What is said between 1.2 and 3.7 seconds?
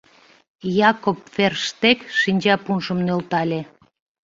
Ферштег шинчапунжым нӧлтале.